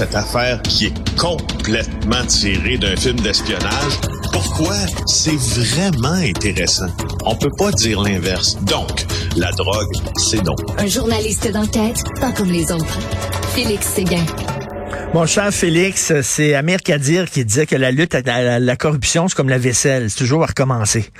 [0.00, 4.00] cette affaire qui est complètement tirée d'un film d'espionnage.
[4.32, 4.74] Pourquoi?
[5.04, 6.86] C'est vraiment intéressant?
[7.26, 8.56] On peut pas dire l'inverse.
[8.62, 9.04] Donc,
[9.36, 10.58] la drogue, c'est donc.
[10.78, 12.98] Un journaliste d'enquête, pas comme les autres.
[13.54, 14.24] Félix Séguin.
[15.12, 19.34] Mon cher Félix, c'est Amir Kadir qui disait que la lutte à la, corruption, c'est
[19.34, 21.10] comme la vaisselle, c'est toujours à recommencer.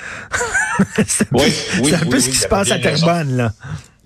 [1.07, 1.53] c'est oui,
[1.83, 3.53] oui, un peu ce qui se passe à Terrebonne, là.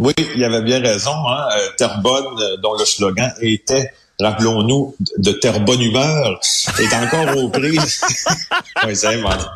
[0.00, 1.12] Oui, il avait bien raison.
[1.12, 1.46] Hein?
[1.56, 6.40] Euh, Terrebonne, euh, dont le slogan était rappelons-nous, de Terrebonne humeur,
[6.78, 8.00] est encore aux prises.
[8.86, 9.46] oui, ça invente.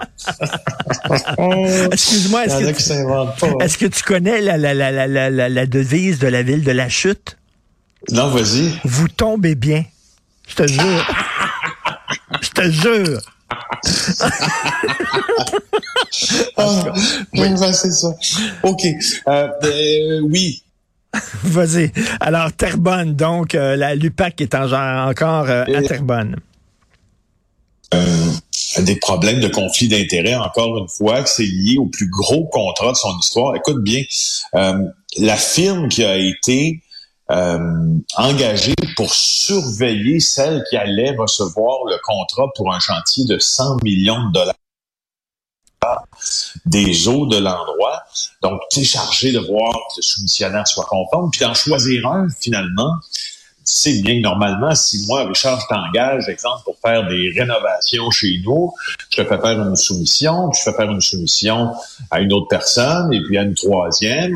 [1.93, 6.43] Excuse-moi, est-ce que, est que, tu connais la, la, la, la, la devise de la
[6.43, 7.37] ville de la chute?
[8.11, 8.73] Non, vas-y.
[8.85, 9.85] Vous tombez bien.
[10.49, 11.15] Je te jure.
[12.41, 13.21] Je te jure.
[16.57, 16.83] oh,
[17.35, 18.09] oui, c'est ça.
[18.63, 18.87] OK.
[19.29, 20.63] Euh, ben, oui.
[21.45, 21.93] Vas-y.
[22.21, 26.37] Alors, Terrebonne, donc, euh, la LUPAC est en, encore euh, à Terrebonne.
[28.81, 32.97] des problèmes de conflit d'intérêts, encore une fois, c'est lié au plus gros contrat de
[32.97, 33.57] son histoire.
[33.57, 34.03] Écoute bien,
[35.17, 36.83] la firme qui a été
[37.31, 37.59] euh,
[38.17, 44.29] engagé pour surveiller celle qui allait recevoir le contrat pour un chantier de 100 millions
[44.29, 44.55] de dollars
[46.67, 48.03] des eaux de l'endroit.
[48.43, 52.27] Donc, tu es chargé de voir que le soumissionnaire soit conforme, puis d'en choisir un,
[52.41, 52.95] finalement,
[53.65, 58.41] c'est bien que normalement, si moi, Richard, je t'engage, exemple, pour faire des rénovations chez
[58.45, 58.73] nous,
[59.11, 61.73] je te fais faire une soumission, puis je fais faire une soumission
[62.11, 64.35] à une autre personne, et puis à une troisième,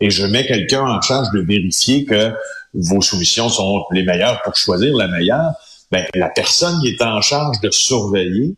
[0.00, 2.32] et je mets quelqu'un en charge de vérifier que
[2.74, 5.52] vos soumissions sont les meilleures pour choisir la meilleure,
[5.90, 8.56] ben, la personne qui est en charge de surveiller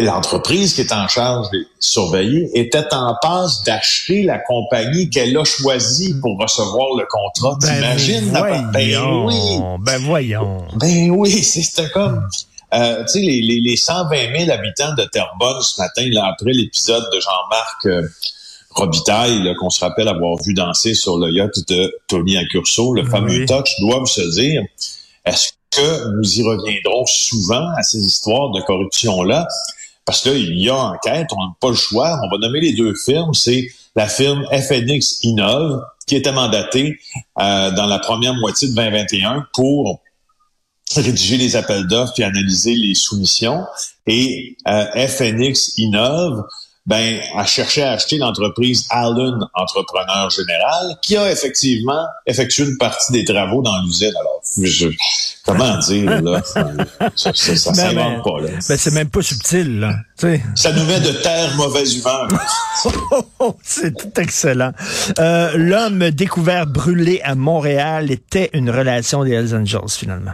[0.00, 5.44] l'entreprise qui est en charge de surveiller était en passe d'acheter la compagnie qu'elle a
[5.44, 7.58] choisie pour recevoir le contrat.
[7.60, 8.32] Ben T'imagines?
[8.72, 9.60] Ben oui.
[9.80, 10.64] Ben voyons.
[10.76, 12.28] Ben oui, c'était comme...
[12.74, 16.52] Euh, tu sais, les, les, les, 120 000 habitants de Terrebonne ce matin, là, après
[16.52, 18.06] l'épisode de Jean-Marc euh,
[18.72, 23.46] Robitaille, qu'on se rappelle avoir vu danser sur le yacht de Tony Accurso, le fameux
[23.46, 24.62] touch, doivent se dire,
[25.24, 29.48] est-ce que nous y reviendrons souvent à ces histoires de corruption-là?
[30.08, 32.18] Parce que là, il y a enquête, on n'a pas le choix.
[32.24, 33.34] On va nommer les deux firmes.
[33.34, 36.98] C'est la firme FNX Innov, qui était mandatée
[37.38, 40.00] euh, dans la première moitié de 2021 pour
[40.96, 43.66] rédiger les appels d'offres et analyser les soumissions.
[44.06, 46.42] Et euh, FNX Innov
[46.88, 53.12] ben, a cherché à acheter l'entreprise Allen Entrepreneur Général, qui a effectivement effectué une partie
[53.12, 54.14] des travaux dans l'usine.
[54.18, 54.88] Alors, je,
[55.44, 56.42] comment dire, là?
[57.14, 58.48] Ça, ça, ça ben, s'invente pas, là.
[58.68, 59.96] Ben, c'est même pas subtil, là.
[60.54, 62.28] Ça nous met de terre mauvaise humeur.
[63.62, 64.72] c'est tout excellent.
[65.18, 70.32] Euh, L'homme découvert brûlé à Montréal était une relation des Hells Angels, finalement.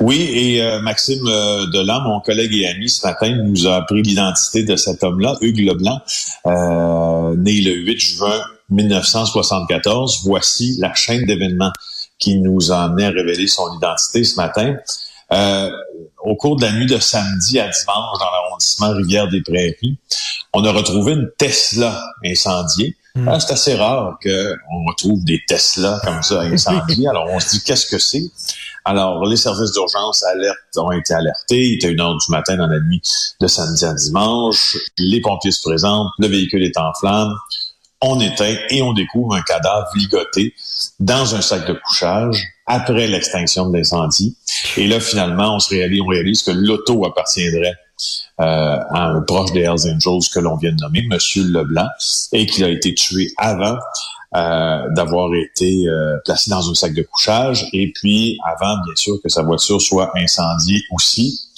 [0.00, 4.02] Oui, et euh, Maxime euh, Delan, mon collègue et ami, ce matin, nous a appris
[4.02, 6.00] l'identité de cet homme-là, Hugues Leblanc,
[6.46, 8.40] euh, né le 8 juin
[8.70, 10.22] 1974.
[10.24, 11.72] Voici la chaîne d'événements
[12.18, 14.76] qui nous en est révélé son identité ce matin.
[15.32, 15.70] Euh,
[16.24, 19.98] au cours de la nuit de samedi à dimanche dans l'arrondissement Rivière-des-Prairies,
[20.52, 22.96] on a retrouvé une Tesla incendiée.
[23.14, 23.28] Hmm.
[23.28, 27.08] Ah, c'est assez rare qu'on retrouve des Tesla comme ça incendiées.
[27.10, 28.30] Alors on se dit qu'est-ce que c'est?
[28.84, 31.66] Alors les services d'urgence alerte ont été alertés.
[31.66, 33.02] Il était une heure du matin dans la nuit
[33.40, 34.76] de samedi à dimanche.
[34.98, 37.34] Les pompiers se présentent, le véhicule est en flammes.
[38.02, 40.54] On éteint et on découvre un cadavre ligoté
[41.00, 44.38] dans un sac de couchage après l'extinction de l'incendie.
[44.78, 47.74] Et là, finalement, on se réalise, on réalise que l'auto appartiendrait
[48.40, 51.88] euh, à un proche des Hells Angels que l'on vient de nommer, Monsieur Leblanc,
[52.32, 53.76] et qu'il a été tué avant
[54.32, 59.28] d'avoir été euh, placé dans un sac de couchage, et puis avant, bien sûr, que
[59.28, 61.48] sa voiture soit incendiée aussi.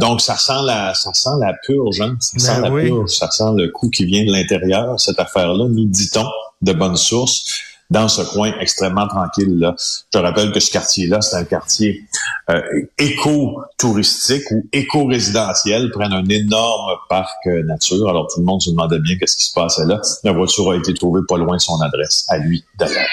[0.00, 2.16] donc ça sent la ça sent la purge, hein?
[2.18, 4.98] ça sent ben la purge, ça sent le coup qui vient de l'intérieur.
[4.98, 6.26] Cette affaire-là, nous dit-on
[6.62, 7.55] de bonnes sources
[7.90, 9.74] dans ce coin extrêmement tranquille là.
[10.12, 12.04] Je rappelle que ce quartier-là, c'est un quartier
[12.50, 12.60] euh,
[12.98, 18.08] éco-touristique ou éco-résidentiel, prennent un énorme parc euh, nature.
[18.08, 20.00] Alors tout le monde se demandait bien qu'est-ce qui se passait là.
[20.24, 23.06] La voiture a été trouvée pas loin de son adresse, à lui d'ailleurs.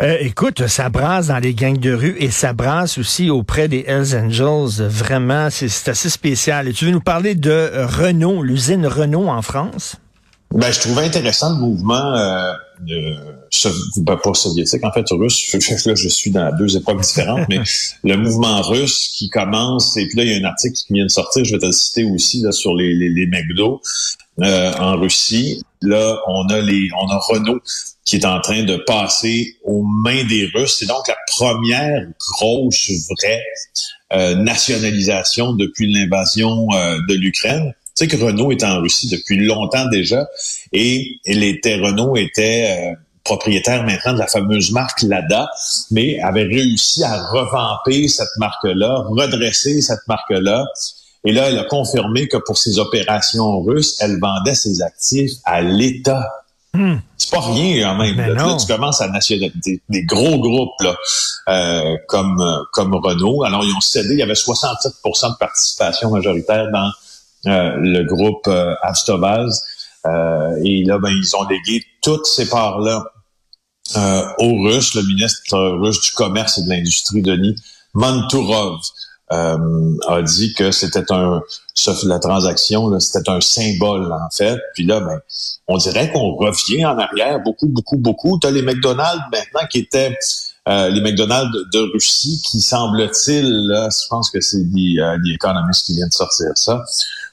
[0.00, 3.84] Euh, écoute, ça brasse dans les gangs de rue et ça brasse aussi auprès des
[3.86, 4.86] Hells Angels.
[4.86, 6.68] Vraiment, c'est assez spécial.
[6.68, 9.96] Et tu veux nous parler de Renault, l'usine Renault en France?
[10.52, 15.52] Ben, je trouvais intéressant le mouvement euh, ben, pas soviétique, en fait, russe.
[15.86, 17.60] Là, je suis dans deux époques différentes, mais
[18.04, 21.04] le mouvement russe qui commence, et puis là, il y a un article qui vient
[21.04, 23.80] de sortir, je vais te le citer aussi, là, sur les, les, les McDo
[24.42, 25.62] euh, en Russie.
[25.82, 27.60] Là, on a les, on a Renault
[28.04, 30.76] qui est en train de passer aux mains des Russes.
[30.78, 33.42] C'est donc la première grosse, vraie
[34.12, 37.72] euh, nationalisation depuis l'invasion euh, de l'Ukraine.
[37.96, 40.28] Tu sais que Renault est en Russie depuis longtemps déjà
[40.72, 42.94] et, les Renault était euh,
[43.24, 45.48] propriétaire maintenant de la fameuse marque Lada,
[45.90, 50.66] mais avait réussi à revamper cette marque-là, redresser cette marque-là.
[51.24, 55.62] Et là, elle a confirmé que pour ses opérations russes, elle vendait ses actifs à
[55.62, 56.22] l'État.
[56.72, 56.96] Hmm.
[57.16, 58.34] C'est pas rien quand même.
[58.34, 60.94] Là, tu commences à nationaliser des gros groupes là,
[61.48, 63.42] euh, comme comme Renault.
[63.44, 67.05] Alors ils ont cédé, il y avait 67% de participation majoritaire dans euh,
[67.46, 68.74] le groupe euh,
[70.06, 73.04] euh, et là, ben, ils ont légué toutes ces parts-là
[73.96, 74.94] euh, aux Russes.
[74.94, 77.56] Le ministre russe du Commerce et de l'Industrie, Denis
[77.94, 78.78] Manturov,
[79.28, 81.40] a dit que c'était un
[82.04, 84.56] la transaction, c'était un symbole en fait.
[84.74, 85.18] Puis là, ben,
[85.66, 88.38] on dirait qu'on revient en arrière beaucoup, beaucoup, beaucoup.
[88.38, 90.16] Tu as les McDonald's maintenant qui étaient
[90.68, 96.12] les McDonald's de, Russie qui semble-t-il, je pense que c'est The, Economist qui vient de
[96.12, 96.84] sortir ça,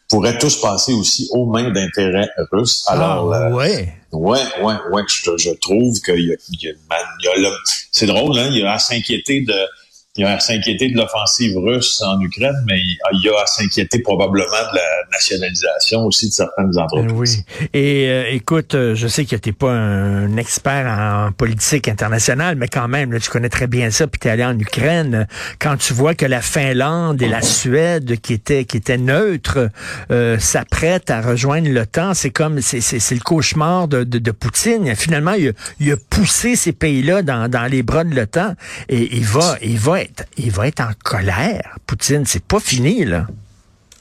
[0.07, 2.85] pourraient tous passer aussi aux mains d'intérêts russes.
[2.87, 3.93] Alors, ah, ouais.
[4.11, 6.73] ouais, ouais, ouais, je, je trouve qu'il y a, il y a,
[7.19, 7.49] il y a
[7.91, 9.53] c'est drôle, hein, il y a à s'inquiéter de
[10.15, 13.47] il y a à s'inquiéter de l'offensive russe en Ukraine, mais il y a à
[13.47, 14.81] s'inquiéter probablement de la
[15.11, 17.43] nationalisation aussi de certaines entreprises.
[17.59, 17.67] Oui.
[17.73, 22.55] Et euh, écoute, euh, je sais que tu n'es pas un expert en politique internationale,
[22.57, 25.27] mais quand même, là, tu connais très bien ça, puis tu es allé en Ukraine.
[25.57, 29.71] Quand tu vois que la Finlande et la Suède, qui étaient, qui étaient neutres,
[30.11, 34.95] euh, s'apprêtent à rejoindre l'OTAN, c'est comme c'est, c'est, le cauchemar de, de, de, Poutine.
[34.95, 38.53] Finalement, il a, il a poussé ces pays-là dans, dans les bras de l'OTAN
[38.89, 40.02] et il va, il va
[40.37, 41.77] il va être en colère.
[41.87, 43.27] Poutine, c'est pas fini, là.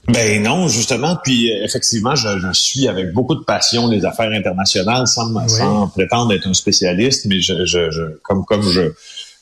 [0.08, 1.16] Ben non, justement.
[1.22, 6.48] Puis euh, effectivement, je, suis avec beaucoup de passion les affaires internationales, sans, prétendre être
[6.48, 8.92] un spécialiste, mais je, comme comme je,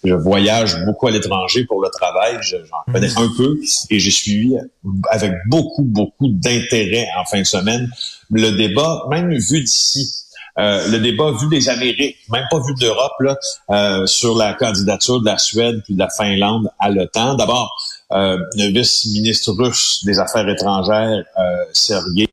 [0.05, 3.19] je voyage beaucoup à l'étranger pour le travail, j'en connais mm.
[3.19, 3.59] un peu
[3.89, 4.55] et j'ai suivi
[5.11, 7.91] avec beaucoup beaucoup d'intérêt en fin de semaine
[8.31, 10.15] le débat, même vu d'ici.
[10.61, 13.37] Euh, le débat vu des Amériques, même pas vu d'Europe, là,
[13.71, 17.35] euh, sur la candidature de la Suède puis de la Finlande à l'OTAN.
[17.35, 17.75] D'abord,
[18.13, 21.43] euh, le vice-ministre russe des Affaires étrangères, euh,
[21.73, 22.29] Sergei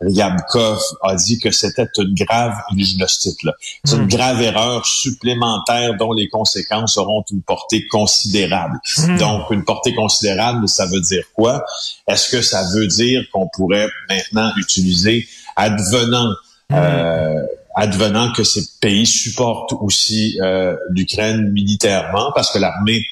[0.00, 3.36] Ryabkov, a dit que c'était une grave injustice.
[3.84, 4.08] C'est une hmm.
[4.08, 8.78] grave erreur supplémentaire dont les conséquences auront une portée considérable.
[8.98, 9.16] Hmm.
[9.16, 11.64] Donc, une portée considérable, ça veut dire quoi?
[12.08, 15.26] Est-ce que ça veut dire qu'on pourrait maintenant utiliser,
[15.56, 16.30] advenant
[16.68, 16.74] hmm.
[16.74, 23.04] euh, advenant que ces pays supportent aussi euh, l'Ukraine militairement, parce que l'armée,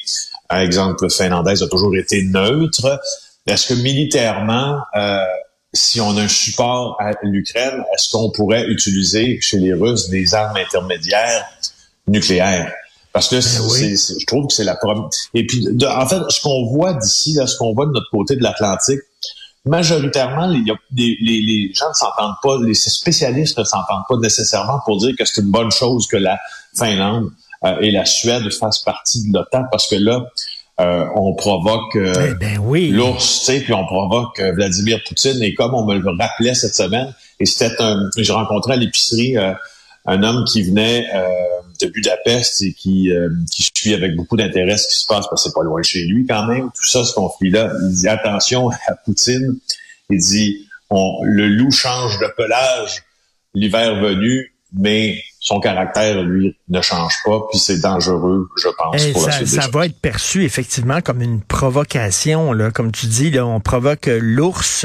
[0.49, 3.01] par exemple finlandaise, a toujours été neutre.
[3.47, 5.25] Est-ce que militairement, euh,
[5.73, 10.35] si on a un support à l'Ukraine, est-ce qu'on pourrait utiliser chez les Russes des
[10.35, 11.47] armes intermédiaires
[12.06, 12.73] nucléaires?
[13.13, 15.09] Parce que ben je trouve que c'est la première.
[15.35, 18.43] Et puis, en fait, ce qu'on voit d'ici, ce qu'on voit de notre côté de
[18.43, 19.01] l'Atlantique,
[19.65, 20.62] majoritairement, les,
[20.93, 25.25] les, les gens ne s'entendent pas, les spécialistes ne s'entendent pas nécessairement pour dire que
[25.25, 26.39] c'est une bonne chose que la
[26.77, 27.31] Finlande
[27.65, 30.25] euh, et la Suède fassent partie de l'OTAN, parce que là,
[30.81, 32.89] euh, on provoque euh, eh ben oui.
[32.89, 35.43] l'ours, tu sais, puis on provoque Vladimir Poutine.
[35.43, 39.37] Et comme on me le rappelait cette semaine, et c'était un, j'ai rencontré à l'épicerie
[40.06, 41.06] un homme qui venait
[41.81, 43.11] de Budapest et qui,
[43.50, 45.85] qui suit avec beaucoup d'intérêt ce qui se passe, parce que c'est pas loin de
[45.85, 47.73] chez lui quand même, tout ça, ce conflit-là.
[47.82, 49.58] Il dit attention à Poutine.
[50.10, 53.05] Il dit on, le loup change de pelage
[53.55, 59.23] l'hiver venu, mais son caractère, lui, ne change pas, puis c'est dangereux, je pense, pour
[59.23, 63.47] ça, la Ça va être perçu effectivement comme une provocation, là, comme tu dis, là,
[63.47, 64.85] on provoque l'ours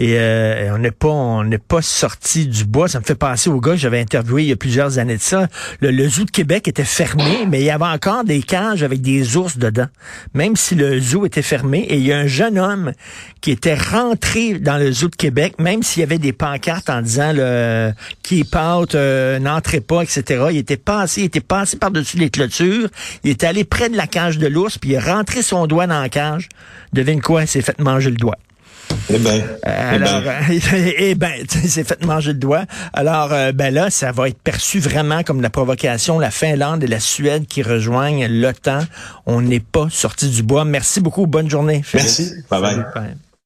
[0.00, 2.88] et euh, on n'est pas, on n'est pas sorti du bois.
[2.88, 5.22] Ça me fait penser au gars que j'avais interviewé il y a plusieurs années de
[5.22, 5.46] ça.
[5.80, 9.36] Le, zoo de Québec était fermé, mais il y avait encore des cages avec des
[9.36, 9.86] ours dedans,
[10.34, 11.78] même si le zoo était fermé.
[11.78, 12.92] Et il y a un jeune homme
[13.40, 17.02] qui était rentré dans le zoo de Québec, même s'il y avait des pancartes en
[17.02, 17.92] disant le
[18.24, 20.46] keep out, euh, n'entrez pas etc.
[20.50, 22.88] Il était passé, il était passé par-dessus les clôtures.
[23.24, 25.86] Il était allé près de la cage de l'ours, puis il est rentré son doigt
[25.86, 26.48] dans la cage.
[26.92, 27.42] Devine quoi?
[27.42, 28.38] Il s'est fait manger le doigt.
[29.10, 30.42] Eh ben, eh alors, ben,
[30.98, 32.64] eh ben, s'est fait manger le doigt.
[32.92, 36.18] Alors, euh, ben là, ça va être perçu vraiment comme la provocation.
[36.18, 38.80] La Finlande et la Suède qui rejoignent l'OTAN.
[39.26, 40.64] On n'est pas sorti du bois.
[40.64, 41.26] Merci beaucoup.
[41.26, 41.82] Bonne journée.
[41.94, 42.32] Merci.
[42.50, 42.60] bye.
[42.94, 43.16] bye.